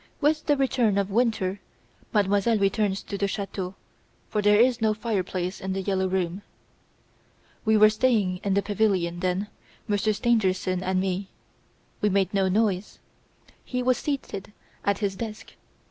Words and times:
With 0.19 0.47
the 0.47 0.57
return 0.57 0.97
of 0.97 1.11
winter, 1.11 1.59
Mademoiselle 2.11 2.57
returns 2.57 3.03
to 3.03 3.19
the 3.19 3.27
chateau, 3.27 3.75
for 4.29 4.41
there 4.41 4.59
is 4.59 4.81
no 4.81 4.95
fireplace 4.95 5.61
in 5.61 5.73
"The 5.73 5.81
Yellow 5.83 6.07
Room". 6.07 6.41
"'We 7.65 7.77
were 7.77 7.89
staying 7.91 8.39
in 8.43 8.55
the 8.55 8.63
pavilion, 8.63 9.19
then 9.19 9.47
Monsieur 9.87 10.13
Stangerson 10.13 10.81
and 10.81 10.99
me. 10.99 11.29
We 12.01 12.09
made 12.09 12.33
no 12.33 12.49
noise. 12.49 12.97
He 13.63 13.83
was 13.83 13.99
seated 13.99 14.51
at 14.83 14.97
his 14.97 15.15
desk. 15.15 15.53